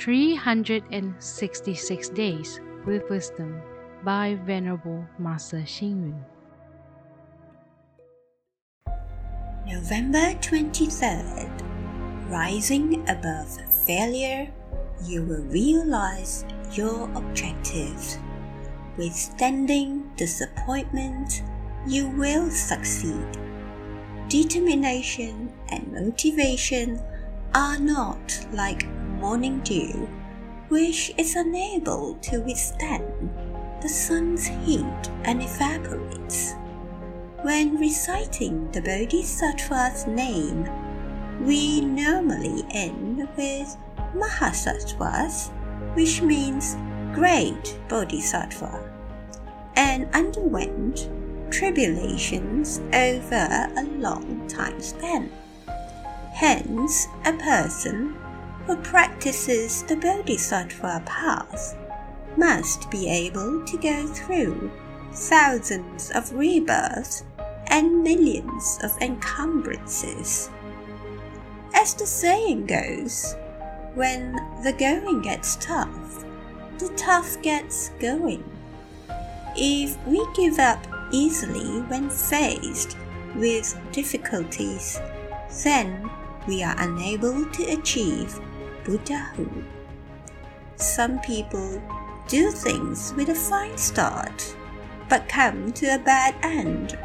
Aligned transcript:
366 0.00 2.08
Days 2.08 2.60
with 2.86 3.02
Wisdom 3.10 3.60
by 4.02 4.38
Venerable 4.46 5.04
Master 5.18 5.58
Xing 5.58 6.08
Yun. 6.08 6.24
November 9.66 10.32
23rd. 10.40 11.50
Rising 12.30 13.06
above 13.10 13.50
failure, 13.84 14.50
you 15.04 15.22
will 15.22 15.44
realize 15.44 16.46
your 16.72 17.10
objectives. 17.14 18.18
Withstanding 18.96 20.10
disappointment, 20.16 21.42
you 21.86 22.08
will 22.08 22.48
succeed. 22.48 23.26
Determination 24.28 25.52
and 25.68 25.92
motivation 25.92 26.98
are 27.54 27.78
not 27.78 28.46
like 28.52 28.86
morning 29.20 29.60
dew, 29.60 30.08
which 30.68 31.12
is 31.18 31.36
unable 31.36 32.14
to 32.22 32.40
withstand 32.40 33.30
the 33.82 33.88
sun's 33.88 34.46
heat 34.46 35.10
and 35.24 35.42
evaporates. 35.42 36.54
When 37.42 37.78
reciting 37.78 38.70
the 38.72 38.80
Bodhisattva's 38.80 40.06
name, 40.06 40.68
we 41.44 41.82
normally 41.82 42.64
end 42.70 43.28
with 43.36 43.76
Mahasattvas, 44.14 45.50
which 45.94 46.22
means 46.22 46.76
great 47.14 47.78
Bodhisattva, 47.88 48.90
and 49.76 50.08
underwent 50.14 51.10
tribulations 51.50 52.80
over 52.92 53.70
a 53.76 53.84
long 53.98 54.46
time 54.48 54.80
span. 54.80 55.30
Hence, 56.32 57.06
a 57.24 57.32
person 57.32 58.14
who 58.70 58.76
practices 58.76 59.82
the 59.82 59.96
Bodhisattva 59.96 61.02
path 61.04 61.76
must 62.36 62.88
be 62.88 63.08
able 63.08 63.64
to 63.64 63.76
go 63.76 64.06
through 64.06 64.70
thousands 65.12 66.12
of 66.12 66.32
rebirths 66.32 67.24
and 67.66 68.04
millions 68.04 68.78
of 68.84 68.96
encumbrances. 69.00 70.50
As 71.74 71.94
the 71.94 72.06
saying 72.06 72.66
goes, 72.66 73.34
when 73.94 74.34
the 74.62 74.72
going 74.78 75.20
gets 75.22 75.56
tough, 75.56 76.24
the 76.78 76.90
tough 76.90 77.42
gets 77.42 77.88
going. 77.98 78.44
If 79.56 79.98
we 80.06 80.24
give 80.36 80.60
up 80.60 80.86
easily 81.10 81.80
when 81.88 82.08
faced 82.08 82.96
with 83.34 83.76
difficulties, 83.90 85.00
then 85.64 86.08
we 86.46 86.62
are 86.62 86.76
unable 86.78 87.44
to 87.46 87.64
achieve 87.64 88.38
Buddhahood. 88.84 89.64
Some 90.76 91.20
people 91.20 91.82
do 92.28 92.50
things 92.50 93.12
with 93.14 93.28
a 93.28 93.34
fine 93.34 93.76
start, 93.76 94.56
but 95.08 95.28
come 95.28 95.72
to 95.72 95.94
a 95.94 95.98
bad 95.98 96.34
end, 96.42 96.98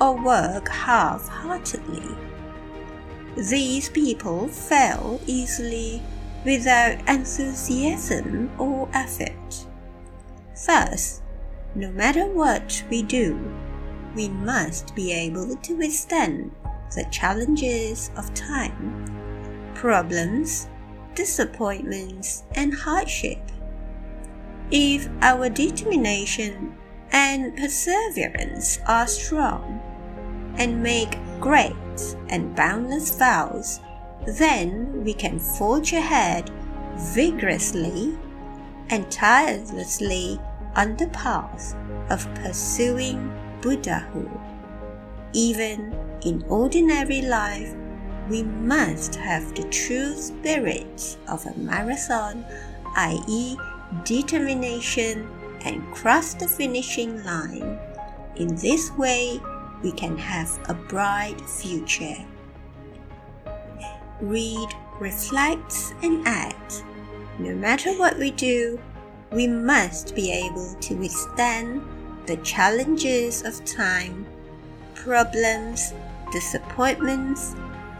or 0.00 0.16
work 0.22 0.68
half 0.68 1.28
heartedly. 1.28 2.16
These 3.36 3.88
people 3.90 4.48
fail 4.48 5.20
easily 5.26 6.02
without 6.44 6.98
enthusiasm 7.08 8.50
or 8.58 8.88
effort. 8.92 9.66
Thus, 10.66 11.22
no 11.74 11.90
matter 11.92 12.26
what 12.26 12.84
we 12.90 13.02
do, 13.02 13.38
we 14.14 14.28
must 14.28 14.94
be 14.94 15.12
able 15.12 15.56
to 15.56 15.76
withstand 15.76 16.50
the 16.94 17.06
challenges 17.10 18.10
of 18.16 18.32
time, 18.34 19.04
problems, 19.74 20.68
disappointments, 21.14 22.44
and 22.54 22.74
hardship. 22.74 23.38
If 24.70 25.08
our 25.20 25.48
determination 25.48 26.76
and 27.10 27.56
perseverance 27.56 28.78
are 28.86 29.06
strong, 29.06 29.80
and 30.56 30.82
make 30.82 31.16
great 31.40 31.74
and 32.28 32.54
boundless 32.54 33.16
vows, 33.16 33.80
then 34.26 35.02
we 35.04 35.12
can 35.14 35.38
forge 35.38 35.92
ahead 35.92 36.50
vigorously 36.96 38.16
and 38.90 39.10
tirelessly 39.10 40.38
on 40.76 40.96
the 40.96 41.08
path 41.08 41.74
of 42.10 42.32
pursuing 42.34 43.32
Buddhahood. 43.60 44.30
Even 45.32 45.96
in 46.24 46.44
ordinary 46.48 47.22
life, 47.22 47.74
we 48.28 48.42
must 48.42 49.14
have 49.16 49.54
the 49.54 49.64
true 49.64 50.14
spirit 50.14 51.16
of 51.28 51.44
a 51.46 51.54
marathon, 51.58 52.44
i.e., 52.96 53.56
determination 54.04 55.28
and 55.64 55.82
cross 55.92 56.34
the 56.34 56.48
finishing 56.48 57.22
line. 57.24 57.78
In 58.36 58.54
this 58.56 58.90
way, 58.92 59.40
we 59.82 59.92
can 59.92 60.16
have 60.16 60.58
a 60.68 60.74
bright 60.74 61.40
future. 61.40 62.16
Read, 64.20 64.68
reflect, 65.00 65.74
and 66.02 66.26
act. 66.26 66.84
No 67.38 67.54
matter 67.54 67.92
what 67.98 68.18
we 68.18 68.30
do, 68.30 68.78
we 69.32 69.46
must 69.46 70.14
be 70.14 70.30
able 70.30 70.74
to 70.80 70.94
withstand 70.94 71.82
the 72.26 72.36
challenges 72.38 73.42
of 73.42 73.64
time, 73.64 74.26
problems, 74.94 75.92
disappointments, 76.30 77.56